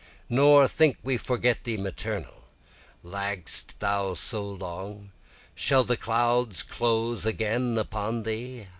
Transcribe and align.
Nor 0.29 0.67
think 0.67 0.97
we 1.03 1.15
forget 1.17 1.63
thee 1.63 1.77
maternal; 1.77 2.45
Lag'd'st 3.03 3.77
thou 3.79 4.15
so 4.15 4.41
long? 4.43 5.11
shall 5.53 5.83
the 5.83 5.95
clouds 5.95 6.63
close 6.63 7.23
again 7.23 7.77
upon 7.77 8.23
thee? 8.23 8.65